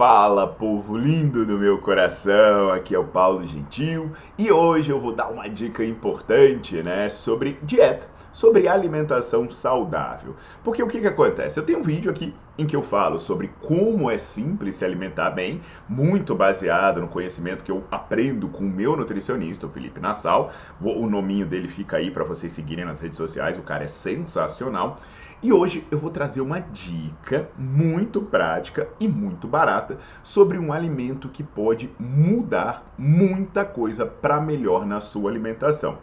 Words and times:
Fala, 0.00 0.46
povo 0.46 0.96
lindo 0.96 1.44
do 1.44 1.58
meu 1.58 1.76
coração, 1.76 2.70
aqui 2.70 2.94
é 2.94 2.98
o 2.98 3.04
Paulo 3.04 3.46
Gentil 3.46 4.10
e 4.38 4.50
hoje 4.50 4.90
eu 4.90 4.98
vou 4.98 5.12
dar 5.12 5.28
uma 5.28 5.46
dica 5.46 5.84
importante, 5.84 6.82
né, 6.82 7.10
sobre 7.10 7.58
dieta, 7.62 8.08
sobre 8.32 8.66
alimentação 8.66 9.46
saudável. 9.50 10.34
Porque 10.64 10.82
o 10.82 10.86
que 10.86 11.02
que 11.02 11.06
acontece? 11.06 11.60
Eu 11.60 11.66
tenho 11.66 11.80
um 11.80 11.82
vídeo 11.82 12.10
aqui 12.10 12.34
em 12.56 12.66
que 12.66 12.74
eu 12.74 12.82
falo 12.82 13.18
sobre 13.18 13.50
como 13.60 14.10
é 14.10 14.16
simples 14.16 14.76
se 14.76 14.86
alimentar 14.86 15.32
bem, 15.32 15.60
muito 15.86 16.34
baseado 16.34 17.02
no 17.02 17.08
conhecimento 17.08 17.62
que 17.62 17.70
eu 17.70 17.84
aprendo 17.90 18.48
com 18.48 18.64
o 18.64 18.70
meu 18.70 18.96
nutricionista, 18.96 19.66
o 19.66 19.70
Felipe 19.70 20.00
Nassau. 20.00 20.50
O 20.80 21.06
nominho 21.08 21.44
dele 21.44 21.68
fica 21.68 21.98
aí 21.98 22.10
para 22.10 22.24
vocês 22.24 22.52
seguirem 22.54 22.86
nas 22.86 23.00
redes 23.00 23.18
sociais, 23.18 23.58
o 23.58 23.62
cara 23.62 23.84
é 23.84 23.88
sensacional. 23.88 24.98
E 25.42 25.54
hoje 25.54 25.86
eu 25.90 25.98
vou 25.98 26.10
trazer 26.10 26.42
uma 26.42 26.60
dica 26.60 27.48
muito 27.56 28.20
prática 28.20 28.88
e 29.00 29.08
muito 29.08 29.48
barata 29.48 29.96
sobre 30.22 30.58
um 30.58 30.70
alimento 30.70 31.30
que 31.30 31.42
pode 31.42 31.90
mudar 31.98 32.84
muita 32.98 33.64
coisa 33.64 34.04
para 34.04 34.38
melhor 34.38 34.84
na 34.84 35.00
sua 35.00 35.30
alimentação 35.30 35.96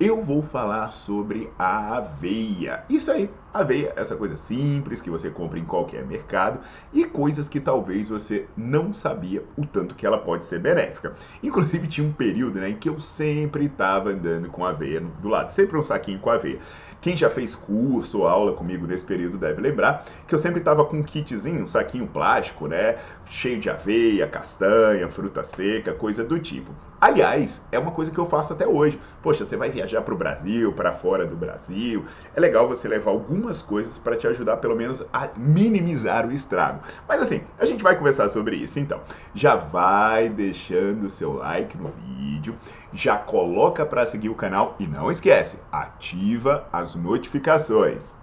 eu 0.00 0.22
vou 0.22 0.42
falar 0.42 0.92
sobre 0.92 1.50
a 1.58 1.96
aveia. 1.96 2.84
Isso 2.88 3.10
aí, 3.10 3.28
aveia, 3.52 3.92
essa 3.96 4.16
coisa 4.16 4.36
simples 4.36 5.00
que 5.00 5.10
você 5.10 5.30
compra 5.30 5.58
em 5.58 5.64
qualquer 5.64 6.04
mercado 6.04 6.60
e 6.92 7.04
coisas 7.04 7.48
que 7.48 7.60
talvez 7.60 8.08
você 8.08 8.46
não 8.56 8.92
sabia 8.92 9.42
o 9.56 9.66
tanto 9.66 9.94
que 9.94 10.06
ela 10.06 10.18
pode 10.18 10.44
ser 10.44 10.58
benéfica. 10.58 11.14
Inclusive 11.42 11.86
tinha 11.86 12.06
um 12.06 12.12
período 12.12 12.58
né, 12.58 12.70
em 12.70 12.76
que 12.76 12.88
eu 12.88 13.00
sempre 13.00 13.66
estava 13.66 14.10
andando 14.10 14.48
com 14.48 14.64
aveia 14.64 15.00
do 15.00 15.28
lado, 15.28 15.50
sempre 15.50 15.76
um 15.76 15.82
saquinho 15.82 16.18
com 16.18 16.30
aveia. 16.30 16.58
Quem 17.00 17.16
já 17.16 17.30
fez 17.30 17.54
curso 17.54 18.18
ou 18.18 18.26
aula 18.26 18.52
comigo 18.52 18.86
nesse 18.86 19.04
período 19.04 19.38
deve 19.38 19.60
lembrar 19.60 20.04
que 20.26 20.34
eu 20.34 20.38
sempre 20.38 20.58
estava 20.58 20.84
com 20.84 20.96
um 20.96 21.02
kitzinho, 21.02 21.62
um 21.62 21.66
saquinho 21.66 22.08
plástico, 22.08 22.66
né? 22.66 22.96
Cheio 23.24 23.60
de 23.60 23.70
aveia, 23.70 24.26
castanha, 24.26 25.08
fruta 25.08 25.44
seca, 25.44 25.92
coisa 25.92 26.24
do 26.24 26.38
tipo. 26.40 26.72
Aliás, 27.00 27.62
é 27.70 27.78
uma 27.78 27.92
coisa 27.92 28.10
que 28.10 28.18
eu 28.18 28.26
faço 28.26 28.52
até 28.52 28.66
hoje. 28.66 29.00
Poxa, 29.22 29.44
você 29.44 29.56
vai 29.56 29.70
viajar 29.70 30.02
para 30.02 30.12
o 30.12 30.16
Brasil, 30.16 30.72
para 30.72 30.92
fora 30.92 31.24
do 31.24 31.36
Brasil. 31.36 32.04
É 32.34 32.40
legal 32.40 32.66
você 32.66 32.88
levar 32.88 33.12
algumas 33.38 33.62
coisas 33.62 33.96
para 33.96 34.16
te 34.16 34.26
ajudar, 34.26 34.56
pelo 34.56 34.76
menos, 34.76 35.04
a 35.12 35.28
minimizar 35.36 36.26
o 36.26 36.32
estrago. 36.32 36.80
Mas 37.08 37.22
assim, 37.22 37.40
a 37.58 37.64
gente 37.64 37.82
vai 37.82 37.96
conversar 37.96 38.28
sobre 38.28 38.56
isso. 38.56 38.78
Então, 38.78 39.00
já 39.32 39.54
vai 39.54 40.28
deixando 40.28 41.04
o 41.04 41.10
seu 41.10 41.34
like 41.34 41.78
no 41.78 41.88
vídeo, 41.88 42.56
já 42.92 43.16
coloca 43.16 43.86
para 43.86 44.04
seguir 44.04 44.28
o 44.28 44.34
canal 44.34 44.76
e 44.78 44.86
não 44.86 45.10
esquece, 45.10 45.58
ativa 45.70 46.68
as 46.72 46.94
notificações. 46.94 48.18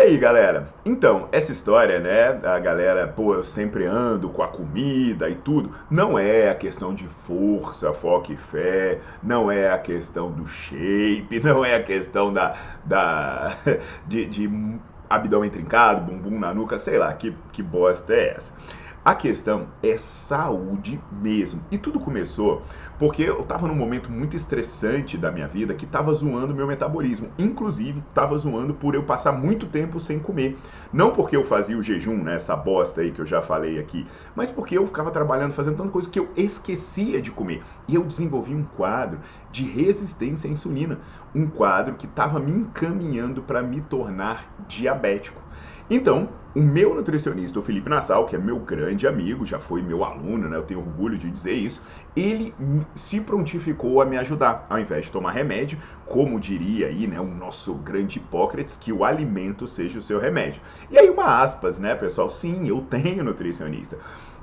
E 0.00 0.02
aí, 0.02 0.16
galera? 0.16 0.66
Então, 0.82 1.28
essa 1.30 1.52
história, 1.52 2.00
né, 2.00 2.28
a 2.42 2.58
galera, 2.58 3.06
pô, 3.06 3.34
eu 3.34 3.42
sempre 3.42 3.84
ando 3.84 4.30
com 4.30 4.42
a 4.42 4.48
comida 4.48 5.28
e 5.28 5.34
tudo, 5.34 5.74
não 5.90 6.18
é 6.18 6.48
a 6.48 6.54
questão 6.54 6.94
de 6.94 7.04
força, 7.04 7.92
foco 7.92 8.32
e 8.32 8.36
fé, 8.38 8.98
não 9.22 9.50
é 9.50 9.70
a 9.70 9.76
questão 9.76 10.32
do 10.32 10.46
shape, 10.46 11.38
não 11.44 11.62
é 11.62 11.74
a 11.74 11.82
questão 11.82 12.32
da, 12.32 12.56
da 12.82 13.58
de, 14.08 14.24
de 14.24 14.50
abdômen 15.10 15.50
trincado, 15.50 16.10
bumbum 16.10 16.38
na 16.38 16.54
nuca, 16.54 16.78
sei 16.78 16.96
lá, 16.96 17.12
que, 17.12 17.36
que 17.52 17.62
bosta 17.62 18.14
é 18.14 18.36
essa? 18.38 18.54
A 19.02 19.14
questão 19.14 19.68
é 19.82 19.96
saúde 19.96 21.00
mesmo. 21.10 21.62
E 21.70 21.78
tudo 21.78 21.98
começou 21.98 22.66
porque 22.98 23.22
eu 23.22 23.40
estava 23.40 23.66
num 23.66 23.74
momento 23.74 24.12
muito 24.12 24.36
estressante 24.36 25.16
da 25.16 25.32
minha 25.32 25.48
vida 25.48 25.74
que 25.74 25.86
estava 25.86 26.12
zoando 26.12 26.54
meu 26.54 26.66
metabolismo. 26.66 27.30
Inclusive, 27.38 28.04
estava 28.06 28.36
zoando 28.36 28.74
por 28.74 28.94
eu 28.94 29.02
passar 29.02 29.32
muito 29.32 29.66
tempo 29.66 29.98
sem 29.98 30.18
comer. 30.18 30.58
Não 30.92 31.12
porque 31.12 31.34
eu 31.34 31.42
fazia 31.42 31.78
o 31.78 31.82
jejum, 31.82 32.22
né, 32.22 32.34
essa 32.36 32.54
bosta 32.54 33.00
aí 33.00 33.10
que 33.10 33.22
eu 33.22 33.26
já 33.26 33.40
falei 33.40 33.78
aqui, 33.78 34.06
mas 34.34 34.50
porque 34.50 34.76
eu 34.76 34.86
ficava 34.86 35.10
trabalhando, 35.10 35.52
fazendo 35.52 35.78
tanta 35.78 35.90
coisa 35.90 36.10
que 36.10 36.20
eu 36.20 36.30
esquecia 36.36 37.22
de 37.22 37.30
comer. 37.30 37.62
E 37.88 37.94
eu 37.94 38.04
desenvolvi 38.04 38.54
um 38.54 38.64
quadro 38.64 39.20
de 39.48 39.64
resistência 39.64 40.46
à 40.46 40.52
insulina. 40.52 41.00
Um 41.34 41.48
quadro 41.48 41.94
que 41.94 42.04
estava 42.04 42.38
me 42.38 42.52
encaminhando 42.52 43.40
para 43.42 43.62
me 43.62 43.80
tornar 43.80 44.52
diabético. 44.58 45.40
Então, 45.92 46.38
o 46.54 46.60
meu 46.60 46.94
nutricionista, 46.94 47.58
o 47.58 47.62
Felipe 47.62 47.90
Nassau, 47.90 48.24
que 48.24 48.36
é 48.36 48.38
meu 48.38 48.60
grande 48.60 49.08
amigo, 49.08 49.44
já 49.44 49.58
foi 49.58 49.82
meu 49.82 50.04
aluno, 50.04 50.48
né? 50.48 50.56
Eu 50.56 50.62
tenho 50.62 50.78
orgulho 50.80 51.18
de 51.18 51.28
dizer 51.28 51.52
isso. 51.52 51.82
Ele 52.14 52.54
se 52.94 53.20
prontificou 53.20 54.00
a 54.00 54.06
me 54.06 54.16
ajudar, 54.16 54.66
ao 54.70 54.78
invés 54.78 55.06
de 55.06 55.12
tomar 55.12 55.32
remédio, 55.32 55.80
como 56.04 56.38
diria 56.38 56.86
aí, 56.86 57.06
né, 57.08 57.20
o 57.20 57.26
nosso 57.26 57.74
grande 57.74 58.18
Hipócrates, 58.18 58.76
que 58.76 58.92
o 58.92 59.04
alimento 59.04 59.66
seja 59.66 59.98
o 59.98 60.02
seu 60.02 60.20
remédio. 60.20 60.62
E 60.88 60.96
aí 60.98 61.10
uma 61.10 61.42
aspas, 61.42 61.78
né, 61.78 61.94
pessoal? 61.94 62.30
Sim, 62.30 62.68
eu 62.68 62.82
tenho 62.82 63.24
nutricionista. 63.24 63.98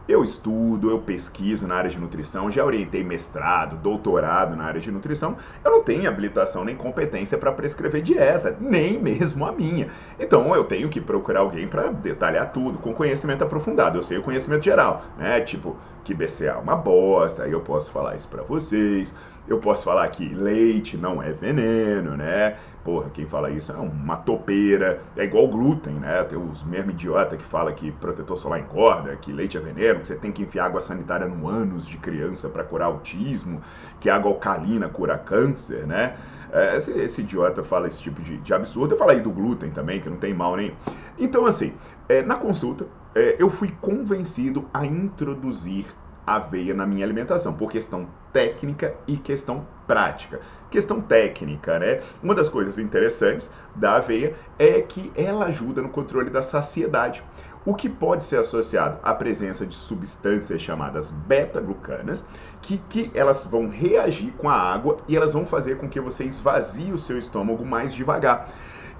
Eu 0.07 0.23
estudo, 0.23 0.90
eu 0.90 1.00
pesquiso 1.00 1.68
na 1.68 1.75
área 1.75 1.90
de 1.90 2.00
nutrição, 2.00 2.50
já 2.50 2.63
orientei 2.63 3.03
mestrado, 3.03 3.75
doutorado 3.75 4.56
na 4.56 4.63
área 4.63 4.79
de 4.79 4.90
nutrição. 4.90 5.35
Eu 5.66 5.72
não 5.72 5.84
tenho 5.84 6.07
habilitação 6.07 6.63
nem 6.63 6.78
competência 6.78 7.38
para 7.38 7.51
prescrever 7.51 8.01
dieta, 8.01 8.56
nem 8.59 8.97
mesmo 8.97 9.46
a 9.46 9.51
minha. 9.51 9.88
Então 10.17 10.56
eu 10.56 10.63
tenho 10.63 10.88
que 10.88 11.01
procurar 11.01 11.41
alguém 11.41 11.67
para 11.67 11.90
detalhar 11.90 12.53
tudo, 12.53 12.78
com 12.78 12.94
conhecimento 12.94 13.44
aprofundado. 13.44 13.97
Eu 13.97 14.01
sei 14.01 14.17
o 14.17 14.23
conhecimento 14.23 14.63
geral, 14.63 15.03
né? 15.17 15.41
Tipo, 15.41 15.75
que 16.06 16.13
BCA 16.13 16.51
é 16.51 16.56
uma 16.56 16.75
bosta, 16.75 17.44
aí 17.44 17.51
eu 17.51 17.59
posso 17.59 17.91
falar 17.91 18.16
isso 18.16 18.29
para 18.29 18.41
vocês. 18.44 19.13
Eu 19.47 19.59
posso 19.59 19.84
falar 19.84 20.07
que 20.09 20.28
leite 20.34 20.97
não 20.97 21.23
é 21.23 21.31
veneno, 21.31 22.17
né? 22.17 22.57
Porra, 22.84 23.09
quem 23.09 23.25
fala 23.25 23.50
isso 23.50 23.72
é 23.72 23.75
uma 23.75 24.17
topeira. 24.17 25.01
É 25.16 25.23
igual 25.23 25.47
glúten, 25.47 25.94
né? 25.96 26.22
Tem 26.23 26.38
os 26.38 26.64
mesmos 26.64 26.93
idiota 26.93 27.37
que 27.37 27.43
fala 27.43 27.72
que 27.72 27.91
protetor 27.91 28.37
solar 28.37 28.59
engorda, 28.59 29.16
que 29.16 29.32
leite 29.32 29.58
é 29.58 29.59
veneno, 29.59 29.97
que 29.99 30.08
você 30.08 30.16
tem 30.16 30.32
que 30.32 30.44
enfiar 30.44 30.66
água 30.66 30.82
sanitária 30.82 31.28
no 31.28 31.47
ânus 31.47 31.85
de 31.85 31.97
criança 31.97 32.49
para 32.49 32.64
curar 32.64 32.85
autismo, 32.85 33.61
que 33.99 34.09
água 34.09 34.32
alcalina 34.32 34.90
cura 34.90 35.17
câncer, 35.17 35.85
né? 35.85 36.17
É, 36.52 36.78
esse, 36.78 36.91
esse, 36.91 37.22
idiota 37.22 37.64
fala 37.64 37.88
esse 37.88 38.02
tipo 38.02 38.22
de, 38.22 38.38
de 38.38 38.53
absurdo. 38.53 38.94
Eu 38.94 38.97
falei 38.97 39.20
do 39.20 39.29
glúten 39.29 39.70
também, 39.72 39.99
que 39.99 40.09
não 40.09 40.17
tem 40.17 40.34
mal 40.34 40.55
nenhum. 40.55 40.76
Então, 41.20 41.46
assim, 41.46 41.73
é, 42.08 42.22
na 42.22 42.35
consulta, 42.35 42.88
é, 43.14 43.35
eu 43.40 43.49
fui 43.49 43.73
convencido 43.82 44.66
a 44.73 44.85
introduzir 44.85 45.85
aveia 46.28 46.73
na 46.73 46.85
minha 46.85 47.05
alimentação, 47.05 47.53
por 47.53 47.72
questão 47.72 48.05
técnica 48.34 48.94
e 49.08 49.16
questão 49.16 49.66
prática. 49.88 50.41
Questão 50.70 50.99
técnica, 50.99 51.79
né? 51.79 52.02
Uma 52.22 52.35
das 52.35 52.49
coisas 52.49 52.78
interessantes 52.78 53.49
da 53.73 53.96
aveia 53.96 54.35
é 54.59 54.82
que 54.82 55.09
ela 55.16 55.46
ajuda 55.46 55.82
no 55.82 55.88
controle 55.88 56.29
da 56.29 56.41
saciedade, 56.41 57.23
o 57.67 57.75
que 57.75 57.90
pode 57.90 58.23
ser 58.23 58.37
associado 58.37 58.97
à 59.03 59.14
presença 59.14 59.66
de 59.66 59.75
substâncias 59.75 60.61
chamadas 60.61 61.11
beta-glucanas, 61.11 62.23
que, 62.61 62.78
que 62.78 63.11
elas 63.14 63.43
vão 63.43 63.67
reagir 63.67 64.31
com 64.37 64.47
a 64.47 64.53
água 64.53 64.99
e 65.05 65.17
elas 65.17 65.34
vão 65.34 65.46
fazer 65.46 65.78
com 65.78 65.90
que 65.90 65.99
você 65.99 66.23
esvazie 66.23 66.93
o 66.93 66.97
seu 66.97 67.17
estômago 67.17 67.66
mais 67.66 67.93
devagar. 67.93 68.47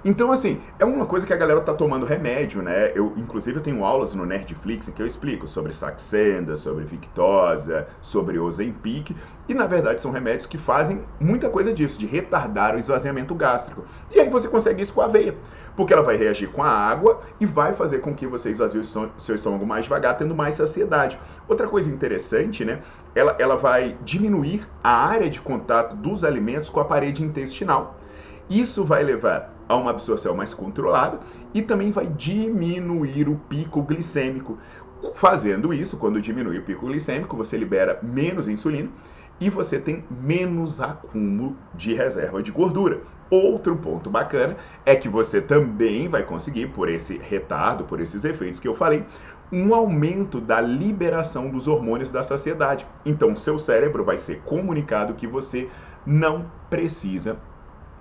Então, 0.04 0.30
assim, 0.30 0.60
é 0.78 0.84
uma 0.84 1.06
coisa 1.06 1.26
que 1.26 1.32
a 1.32 1.36
galera 1.36 1.60
tá 1.60 1.74
tomando 1.74 2.06
remédio, 2.06 2.62
né? 2.62 2.92
Eu, 2.94 3.12
inclusive, 3.16 3.58
eu 3.58 3.62
tenho 3.62 3.84
aulas 3.84 4.14
no 4.14 4.24
Nerdflix 4.24 4.88
em 4.88 4.92
que 4.92 5.02
eu 5.02 5.06
explico 5.06 5.48
sobre 5.48 5.72
Saxenda, 5.72 6.56
sobre 6.56 6.84
Victosa, 6.84 7.88
sobre 8.00 8.38
Ozempic, 8.38 9.16
e 9.48 9.54
na 9.54 9.66
verdade 9.66 10.00
são 10.00 10.12
remédios 10.12 10.46
que 10.46 10.56
fazem 10.56 11.02
muita 11.18 11.50
coisa 11.50 11.72
disso, 11.72 11.98
de 11.98 12.06
retardar 12.06 12.76
o 12.76 12.78
esvaziamento 12.78 13.34
gástrico. 13.34 13.84
E 14.14 14.20
aí 14.20 14.28
você 14.28 14.46
consegue 14.46 14.82
isso 14.82 14.94
com 14.94 15.00
a 15.00 15.06
aveia, 15.06 15.34
porque 15.74 15.92
ela 15.92 16.02
vai 16.02 16.16
reagir 16.16 16.48
com 16.48 16.62
a 16.62 16.70
água 16.70 17.20
e 17.40 17.46
vai 17.46 17.72
fazer 17.72 17.98
com 17.98 18.14
que 18.14 18.26
você 18.26 18.50
esvazie 18.50 18.80
o 18.80 19.10
seu 19.16 19.34
estômago 19.34 19.66
mais 19.66 19.82
devagar, 19.82 20.16
tendo 20.16 20.34
mais 20.34 20.54
saciedade. 20.54 21.18
Outra 21.48 21.66
coisa 21.66 21.90
interessante, 21.90 22.64
né? 22.64 22.82
Ela, 23.16 23.34
ela 23.40 23.56
vai 23.56 23.98
diminuir 24.04 24.68
a 24.82 25.08
área 25.08 25.28
de 25.28 25.40
contato 25.40 25.96
dos 25.96 26.22
alimentos 26.24 26.70
com 26.70 26.78
a 26.78 26.84
parede 26.84 27.24
intestinal. 27.24 27.98
Isso 28.48 28.84
vai 28.84 29.02
levar 29.02 29.57
a 29.68 29.76
uma 29.76 29.90
absorção 29.90 30.34
mais 30.34 30.54
controlada 30.54 31.20
e 31.52 31.62
também 31.62 31.90
vai 31.90 32.06
diminuir 32.06 33.28
o 33.28 33.36
pico 33.48 33.82
glicêmico. 33.82 34.58
Fazendo 35.14 35.72
isso, 35.72 35.96
quando 35.96 36.20
diminui 36.20 36.58
o 36.58 36.62
pico 36.62 36.86
glicêmico, 36.86 37.36
você 37.36 37.56
libera 37.56 38.00
menos 38.02 38.48
insulina 38.48 38.88
e 39.40 39.48
você 39.48 39.78
tem 39.78 40.04
menos 40.10 40.80
acúmulo 40.80 41.56
de 41.74 41.94
reserva 41.94 42.42
de 42.42 42.50
gordura. 42.50 43.00
Outro 43.30 43.76
ponto 43.76 44.10
bacana 44.10 44.56
é 44.86 44.96
que 44.96 45.08
você 45.08 45.40
também 45.40 46.08
vai 46.08 46.22
conseguir, 46.22 46.68
por 46.68 46.88
esse 46.88 47.18
retardo, 47.18 47.84
por 47.84 48.00
esses 48.00 48.24
efeitos 48.24 48.58
que 48.58 48.66
eu 48.66 48.74
falei, 48.74 49.04
um 49.52 49.74
aumento 49.74 50.40
da 50.40 50.60
liberação 50.60 51.50
dos 51.50 51.68
hormônios 51.68 52.10
da 52.10 52.22
saciedade. 52.22 52.86
Então, 53.04 53.36
seu 53.36 53.58
cérebro 53.58 54.04
vai 54.04 54.18
ser 54.18 54.40
comunicado 54.40 55.14
que 55.14 55.26
você 55.26 55.68
não 56.06 56.50
precisa 56.70 57.38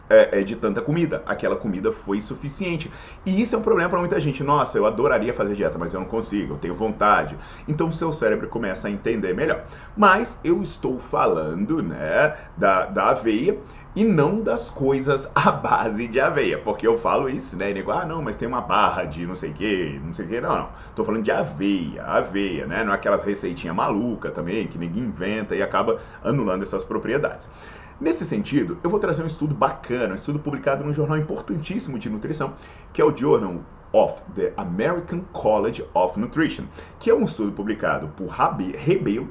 é, 0.10 0.40
é, 0.40 0.44
de 0.44 0.56
tanta 0.56 0.82
comida. 0.82 1.24
Aquela 1.26 1.56
comida 1.56 1.92
foi 1.92 2.22
suficiente. 2.22 2.92
E 3.26 3.42
isso 3.42 3.56
é 3.56 3.58
um 3.58 3.62
problema 3.62 3.90
para 3.90 4.00
muita 4.00 4.20
gente. 4.20 4.44
Nossa, 4.44 4.78
eu 4.78 4.86
adoraria 4.86 5.34
fazer 5.34 5.56
dieta, 5.56 5.78
mas 5.78 5.94
eu 5.94 6.00
não 6.00 6.08
consigo, 6.08 6.54
eu 6.54 6.58
tenho 6.58 6.76
vontade. 6.76 7.38
Então 7.68 7.90
o 7.90 7.94
seu 7.94 8.12
cérebro 8.12 8.48
começa 8.48 8.88
a 8.88 8.92
entender 8.92 9.34
melhor. 9.34 9.66
Mas 9.96 10.40
eu 10.44 10.62
estou 10.62 11.00
falando, 11.00 11.82
né, 11.82 12.36
da, 12.56 12.86
da 12.86 13.10
aveia 13.10 13.58
e 13.98 14.04
não 14.04 14.42
das 14.42 14.70
coisas 14.70 15.28
à 15.34 15.52
base 15.52 16.08
de 16.08 16.20
aveia, 16.20 16.60
porque 16.60 16.86
eu 16.86 17.00
falo 17.00 17.28
isso, 17.28 17.58
né? 17.58 17.72
E 17.72 17.74
nego, 17.74 17.90
ah, 17.90 18.06
não, 18.06 18.22
mas 18.22 18.36
tem 18.36 18.48
uma 18.48 18.62
barra 18.62 19.06
de 19.06 19.26
não 19.26 19.36
sei 19.36 19.50
o 19.50 19.54
que, 19.54 20.00
não 20.04 20.14
sei 20.14 20.26
o 20.26 20.30
que, 20.30 20.40
não, 20.40 20.56
não. 20.56 20.70
Tô 20.96 21.04
falando 21.04 21.24
de 21.24 21.32
aveia, 21.32 22.04
aveia, 22.04 22.68
né? 22.68 22.84
Não 22.84 22.92
é 22.92 22.96
aquelas 22.96 23.24
receitinhas 23.24 23.76
maluca 23.76 24.30
também 24.30 24.68
que 24.68 24.78
ninguém 24.78 25.02
inventa 25.02 25.56
e 25.56 25.64
acaba 25.64 25.98
anulando 26.24 26.62
essas 26.62 26.86
propriedades. 26.86 27.50
Nesse 28.00 28.26
sentido, 28.26 28.78
eu 28.84 28.92
vou 28.92 29.00
trazer 29.00 29.24
um 29.24 29.28
estudo 29.28 29.56
bacana, 29.56 30.12
um 30.12 30.16
estudo 30.16 30.38
publicado 30.38 30.84
num 30.84 30.94
jornal 30.94 31.18
importantíssimo 31.18 31.98
de 31.98 32.10
nutrição, 32.10 32.54
que 32.94 33.02
é 33.02 33.06
o 33.06 33.16
Journal 33.16 33.64
of 33.92 34.22
the 34.36 34.54
American 34.56 35.22
College 35.34 35.84
of 35.96 36.20
Nutrition, 36.20 36.66
que 37.00 37.10
é 37.10 37.16
um 37.16 37.24
estudo 37.24 37.52
publicado 37.52 38.08
por 38.10 38.28
Rebelo, 38.28 39.28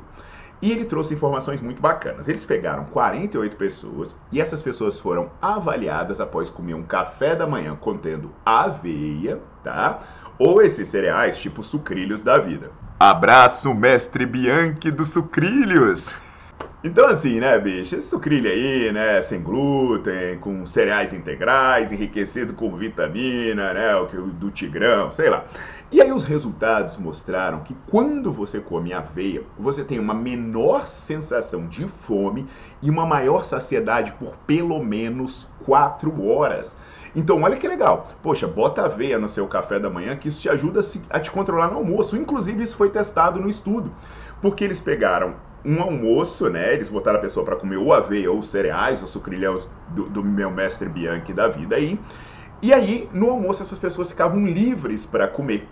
e 0.60 0.72
ele 0.72 0.84
trouxe 0.84 1.14
informações 1.14 1.60
muito 1.60 1.80
bacanas. 1.80 2.26
Eles 2.26 2.44
pegaram 2.44 2.84
48 2.86 3.56
pessoas 3.56 4.16
e 4.32 4.40
essas 4.40 4.62
pessoas 4.62 4.98
foram 4.98 5.30
avaliadas 5.40 6.18
após 6.18 6.50
comer 6.50 6.74
um 6.74 6.82
café 6.82 7.36
da 7.36 7.46
manhã 7.46 7.76
contendo 7.76 8.32
aveia, 8.44 9.40
tá? 9.62 10.00
Ou 10.38 10.60
esses 10.60 10.88
cereais 10.88 11.38
tipo 11.38 11.62
sucrilhos 11.62 12.20
da 12.20 12.38
vida. 12.38 12.72
Abraço, 12.98 13.72
mestre 13.74 14.26
Bianchi 14.26 14.90
dos 14.90 15.12
sucrilhos! 15.12 16.12
Então, 16.84 17.06
assim, 17.06 17.40
né, 17.40 17.58
bicho, 17.58 17.96
esse 17.96 18.08
sucrilho 18.08 18.48
aí, 18.48 18.92
né, 18.92 19.20
sem 19.20 19.42
glúten, 19.42 20.38
com 20.38 20.64
cereais 20.64 21.12
integrais, 21.12 21.90
enriquecido 21.90 22.54
com 22.54 22.76
vitamina, 22.76 23.74
né, 23.74 23.96
o 23.96 24.06
que 24.06 24.16
do 24.16 24.52
tigrão, 24.52 25.10
sei 25.10 25.28
lá. 25.28 25.44
E 25.90 26.00
aí 26.00 26.12
os 26.12 26.22
resultados 26.22 26.96
mostraram 26.96 27.60
que 27.60 27.74
quando 27.90 28.30
você 28.30 28.60
come 28.60 28.92
aveia, 28.92 29.42
você 29.58 29.82
tem 29.82 29.98
uma 29.98 30.14
menor 30.14 30.86
sensação 30.86 31.66
de 31.66 31.88
fome 31.88 32.46
e 32.80 32.88
uma 32.88 33.06
maior 33.06 33.44
saciedade 33.44 34.12
por 34.12 34.36
pelo 34.46 34.80
menos 34.82 35.48
4 35.64 36.24
horas. 36.24 36.76
Então, 37.16 37.42
olha 37.42 37.56
que 37.56 37.66
legal. 37.66 38.08
Poxa, 38.22 38.46
bota 38.46 38.84
aveia 38.84 39.18
no 39.18 39.26
seu 39.26 39.48
café 39.48 39.78
da 39.78 39.88
manhã, 39.88 40.14
que 40.16 40.28
isso 40.28 40.40
te 40.40 40.48
ajuda 40.48 40.80
a 41.10 41.18
te 41.18 41.30
controlar 41.30 41.68
no 41.68 41.78
almoço. 41.78 42.16
Inclusive, 42.16 42.62
isso 42.62 42.76
foi 42.76 42.90
testado 42.90 43.40
no 43.40 43.48
estudo. 43.48 43.90
Porque 44.40 44.62
eles 44.62 44.80
pegaram 44.80 45.34
um 45.66 45.82
almoço, 45.82 46.48
né? 46.48 46.72
Eles 46.72 46.88
botaram 46.88 47.18
a 47.18 47.20
pessoa 47.20 47.44
para 47.44 47.56
comer 47.56 47.76
ou 47.76 47.92
aveia 47.92 48.30
ou 48.30 48.40
cereais, 48.40 49.02
ou 49.02 49.08
sucrilhões 49.08 49.68
do, 49.88 50.08
do 50.08 50.22
meu 50.22 50.50
mestre 50.50 50.88
Bianchi 50.88 51.32
da 51.32 51.48
vida 51.48 51.74
aí. 51.74 51.98
E 52.62 52.72
aí, 52.72 53.08
no 53.12 53.28
almoço, 53.28 53.62
essas 53.62 53.78
pessoas 53.78 54.08
ficavam 54.08 54.46
livres 54.46 55.04
para 55.04 55.26
comer. 55.26 55.68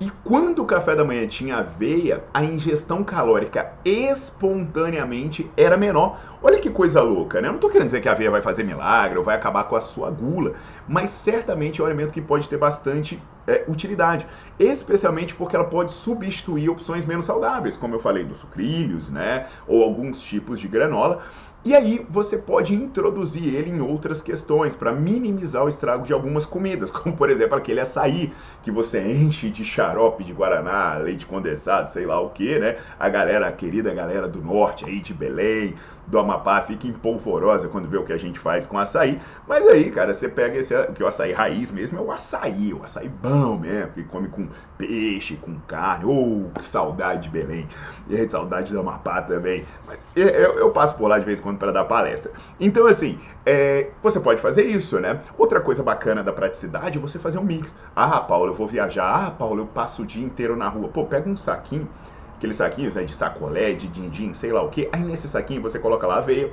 E 0.00 0.10
quando 0.24 0.60
o 0.60 0.66
café 0.66 0.96
da 0.96 1.04
manhã 1.04 1.26
tinha 1.26 1.58
aveia, 1.58 2.24
a 2.34 2.42
ingestão 2.42 3.04
calórica 3.04 3.72
espontaneamente 3.84 5.48
era 5.56 5.76
menor. 5.76 6.18
Olha 6.42 6.53
que 6.64 6.70
coisa 6.70 7.02
louca, 7.02 7.42
né? 7.42 7.48
Eu 7.48 7.52
não 7.52 7.56
estou 7.56 7.68
querendo 7.68 7.88
dizer 7.88 8.00
que 8.00 8.08
a 8.08 8.12
aveia 8.12 8.30
vai 8.30 8.40
fazer 8.40 8.64
milagre 8.64 9.18
ou 9.18 9.24
vai 9.24 9.36
acabar 9.36 9.64
com 9.64 9.76
a 9.76 9.82
sua 9.82 10.10
gula, 10.10 10.54
mas 10.88 11.10
certamente 11.10 11.78
é 11.78 11.84
um 11.84 11.86
alimento 11.86 12.10
que 12.10 12.22
pode 12.22 12.48
ter 12.48 12.56
bastante 12.56 13.22
é, 13.46 13.64
utilidade, 13.68 14.26
especialmente 14.58 15.34
porque 15.34 15.54
ela 15.54 15.66
pode 15.66 15.92
substituir 15.92 16.70
opções 16.70 17.04
menos 17.04 17.26
saudáveis, 17.26 17.76
como 17.76 17.94
eu 17.94 18.00
falei 18.00 18.24
dos 18.24 18.38
sucrilhos, 18.38 19.10
né? 19.10 19.44
Ou 19.68 19.82
alguns 19.82 20.22
tipos 20.22 20.58
de 20.58 20.66
granola. 20.66 21.22
E 21.64 21.74
aí 21.74 22.04
você 22.10 22.36
pode 22.36 22.74
introduzir 22.74 23.54
ele 23.54 23.70
em 23.70 23.80
outras 23.80 24.20
questões 24.20 24.76
para 24.76 24.92
minimizar 24.92 25.64
o 25.64 25.68
estrago 25.68 26.04
de 26.04 26.12
algumas 26.12 26.44
comidas, 26.44 26.90
como 26.92 27.16
por 27.16 27.30
exemplo 27.30 27.56
aquele 27.56 27.80
açaí 27.80 28.30
que 28.62 28.70
você 28.70 29.00
enche 29.00 29.48
de 29.48 29.64
xarope 29.64 30.22
de 30.22 30.32
guaraná, 30.34 30.96
leite 30.96 31.24
condensado, 31.24 31.90
sei 31.90 32.04
lá 32.04 32.20
o 32.20 32.28
que, 32.30 32.58
né? 32.58 32.76
A 33.00 33.08
galera, 33.08 33.48
a 33.48 33.52
querida 33.52 33.94
galera 33.94 34.28
do 34.28 34.42
norte 34.42 34.84
aí 34.84 35.00
de 35.00 35.14
Belém, 35.14 35.74
do 36.06 36.18
Amapá 36.18 36.60
fica 36.62 36.86
empolvorosa 36.86 37.68
quando 37.68 37.88
vê 37.88 37.96
o 37.96 38.04
que 38.04 38.12
a 38.12 38.18
gente 38.18 38.38
faz 38.38 38.66
com 38.66 38.78
açaí. 38.78 39.20
Mas 39.48 39.66
aí, 39.66 39.90
cara, 39.90 40.12
você 40.12 40.28
pega 40.28 40.58
esse, 40.58 40.74
que 40.92 41.02
o 41.02 41.06
açaí 41.06 41.32
raiz 41.32 41.70
mesmo 41.70 41.98
é 41.98 42.02
o 42.02 42.12
açaí, 42.12 42.72
o 42.72 42.82
açaí 42.84 43.08
bom 43.08 43.58
mesmo, 43.58 43.92
que 43.92 44.04
come 44.04 44.28
com 44.28 44.48
peixe, 44.76 45.36
com 45.36 45.58
carne. 45.60 46.04
Ou 46.04 46.50
oh, 46.56 46.62
saudade 46.62 47.22
de 47.22 47.30
Belém. 47.30 47.66
E 48.08 48.28
saudade 48.28 48.72
do 48.72 48.80
Amapá 48.80 49.22
também. 49.22 49.64
Mas 49.86 50.06
eu, 50.14 50.26
eu 50.26 50.70
passo 50.70 50.96
por 50.96 51.08
lá 51.08 51.18
de 51.18 51.24
vez 51.24 51.40
em 51.40 51.42
quando 51.42 51.53
para 51.56 51.72
dar 51.72 51.84
palestra. 51.84 52.32
Então, 52.58 52.86
assim, 52.86 53.18
é, 53.44 53.90
você 54.02 54.20
pode 54.20 54.40
fazer 54.40 54.64
isso, 54.64 54.98
né? 55.00 55.20
Outra 55.36 55.60
coisa 55.60 55.82
bacana 55.82 56.22
da 56.22 56.32
praticidade 56.32 56.98
é 56.98 57.00
você 57.00 57.18
fazer 57.18 57.38
um 57.38 57.44
mix. 57.44 57.76
Ah, 57.94 58.20
Paulo, 58.20 58.52
eu 58.52 58.54
vou 58.54 58.66
viajar. 58.66 59.26
Ah, 59.26 59.30
Paulo, 59.30 59.62
eu 59.62 59.66
passo 59.66 60.02
o 60.02 60.06
dia 60.06 60.24
inteiro 60.24 60.56
na 60.56 60.68
rua. 60.68 60.88
Pô, 60.88 61.04
pega 61.04 61.28
um 61.28 61.36
saquinho 61.36 61.88
aqueles 62.36 62.56
saquinhos 62.56 62.94
né, 62.94 63.04
de 63.04 63.14
sacolé, 63.14 63.72
de 63.72 63.88
din-din, 63.88 64.34
sei 64.34 64.52
lá 64.52 64.62
o 64.62 64.68
que. 64.68 64.88
Aí 64.92 65.02
nesse 65.02 65.26
saquinho 65.28 65.62
você 65.62 65.78
coloca 65.78 66.06
lá 66.06 66.16
aveia, 66.18 66.52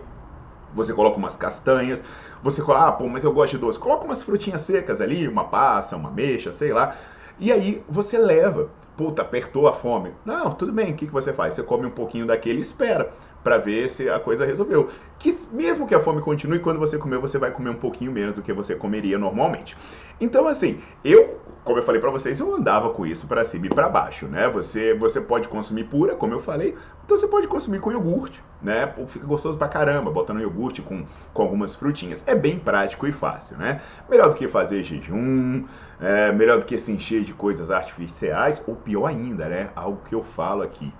você 0.73 0.93
coloca 0.93 1.17
umas 1.17 1.35
castanhas, 1.35 2.03
você 2.41 2.61
coloca, 2.61 2.85
ah, 2.87 2.91
pô, 2.91 3.07
mas 3.07 3.23
eu 3.23 3.33
gosto 3.33 3.53
de 3.53 3.57
doce. 3.57 3.77
Coloca 3.77 4.05
umas 4.05 4.21
frutinhas 4.23 4.61
secas 4.61 5.01
ali, 5.01 5.27
uma 5.27 5.45
passa, 5.45 5.95
uma 5.97 6.09
mexa, 6.09 6.51
sei 6.51 6.71
lá. 6.71 6.95
E 7.37 7.51
aí 7.51 7.83
você 7.89 8.17
leva. 8.17 8.69
Puta, 8.95 9.21
apertou 9.21 9.67
a 9.67 9.73
fome. 9.73 10.13
Não, 10.23 10.51
tudo 10.53 10.71
bem, 10.71 10.91
o 10.91 10.95
que, 10.95 11.07
que 11.07 11.13
você 11.13 11.33
faz? 11.33 11.55
Você 11.55 11.63
come 11.63 11.87
um 11.87 11.91
pouquinho 11.91 12.25
daquele 12.25 12.59
e 12.59 12.61
espera 12.61 13.11
para 13.43 13.57
ver 13.57 13.89
se 13.89 14.09
a 14.09 14.19
coisa 14.19 14.45
resolveu. 14.45 14.89
Que 15.19 15.35
mesmo 15.51 15.87
que 15.87 15.95
a 15.95 15.99
fome 15.99 16.21
continue, 16.21 16.59
quando 16.59 16.79
você 16.79 16.97
comer, 16.97 17.17
você 17.17 17.37
vai 17.37 17.51
comer 17.51 17.69
um 17.69 17.75
pouquinho 17.75 18.11
menos 18.11 18.35
do 18.35 18.41
que 18.41 18.53
você 18.53 18.75
comeria 18.75 19.17
normalmente. 19.17 19.77
Então, 20.19 20.47
assim, 20.47 20.79
eu, 21.03 21.39
como 21.63 21.79
eu 21.79 21.83
falei 21.83 21.99
para 21.99 22.09
vocês, 22.11 22.39
eu 22.39 22.53
andava 22.53 22.89
com 22.89 23.05
isso 23.05 23.27
para 23.27 23.43
cima 23.43 23.67
e 23.67 23.69
para 23.69 23.89
baixo, 23.89 24.27
né? 24.27 24.49
Você, 24.49 24.93
você 24.93 25.19
pode 25.19 25.47
consumir 25.47 25.85
pura, 25.85 26.15
como 26.15 26.33
eu 26.33 26.39
falei, 26.39 26.75
então 27.03 27.17
você 27.17 27.27
pode 27.27 27.47
consumir 27.47 27.79
com 27.79 27.91
iogurte, 27.91 28.43
né? 28.61 28.93
Fica 29.07 29.25
gostoso 29.25 29.57
pra 29.57 29.67
caramba, 29.67 30.11
botando 30.11 30.39
iogurte 30.39 30.81
com, 30.81 31.05
com 31.33 31.41
algumas 31.41 31.75
frutinhas. 31.75 32.23
É 32.27 32.35
bem 32.35 32.59
prático 32.59 33.07
e 33.07 33.11
fácil, 33.11 33.57
né? 33.57 33.81
Melhor 34.09 34.29
do 34.29 34.35
que 34.35 34.47
fazer 34.47 34.83
jejum, 34.83 35.65
é, 35.99 36.31
melhor 36.31 36.59
do 36.59 36.65
que 36.65 36.77
se 36.77 36.91
encher 36.91 37.23
de 37.23 37.33
coisas 37.33 37.69
artificiais, 37.71 38.61
ou 38.67 38.75
pior 38.75 39.07
ainda, 39.07 39.47
né? 39.47 39.69
Algo 39.75 40.01
que 40.07 40.15
eu 40.15 40.23
falo 40.23 40.61
aqui 40.61 40.93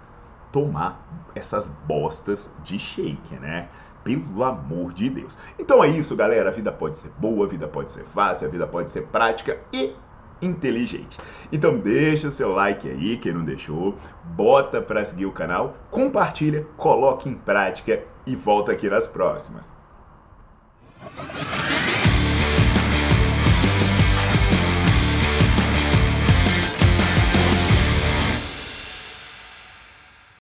tomar 0.51 1.07
essas 1.35 1.67
bostas 1.67 2.51
de 2.63 2.77
shake, 2.77 3.35
né? 3.35 3.69
Pelo 4.03 4.43
amor 4.43 4.93
de 4.93 5.09
Deus. 5.09 5.37
Então 5.59 5.83
é 5.83 5.87
isso, 5.87 6.15
galera. 6.15 6.49
A 6.49 6.53
vida 6.53 6.71
pode 6.71 6.97
ser 6.97 7.11
boa, 7.19 7.45
a 7.45 7.49
vida 7.49 7.67
pode 7.67 7.91
ser 7.91 8.03
fácil, 8.03 8.47
a 8.47 8.51
vida 8.51 8.65
pode 8.65 8.89
ser 8.89 9.03
prática 9.07 9.59
e 9.71 9.93
inteligente. 10.41 11.19
Então 11.51 11.77
deixa 11.77 12.27
o 12.27 12.31
seu 12.31 12.51
like 12.51 12.89
aí, 12.89 13.17
quem 13.17 13.33
não 13.33 13.45
deixou, 13.45 13.95
bota 14.23 14.81
para 14.81 15.05
seguir 15.05 15.27
o 15.27 15.31
canal, 15.31 15.75
compartilha, 15.91 16.65
coloque 16.77 17.29
em 17.29 17.35
prática 17.35 18.03
e 18.25 18.35
volta 18.35 18.71
aqui 18.71 18.89
nas 18.89 19.07
próximas. 19.07 19.80